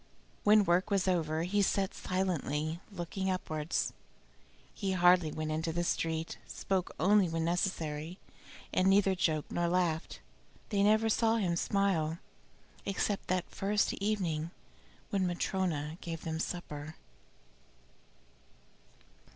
When 0.43 0.65
work 0.65 0.89
was 0.89 1.07
over 1.07 1.43
he 1.43 1.61
sat 1.61 1.93
silently, 1.93 2.79
looking 2.91 3.29
upwards. 3.29 3.93
He 4.73 4.93
hardly 4.93 5.31
went 5.31 5.51
into 5.51 5.71
the 5.71 5.83
street, 5.83 6.39
spoke 6.47 6.95
only 6.99 7.29
when 7.29 7.45
necessary, 7.45 8.17
and 8.73 8.87
neither 8.87 9.13
joked 9.13 9.51
nor 9.51 9.67
laughed. 9.67 10.19
They 10.69 10.81
never 10.81 11.07
saw 11.07 11.35
him 11.35 11.55
smile, 11.55 12.17
except 12.83 13.27
that 13.27 13.51
first 13.51 13.93
evening 13.93 14.49
when 15.11 15.27
Matryona 15.27 15.99
gave 16.01 16.21
them 16.23 16.39
supper. 16.39 16.95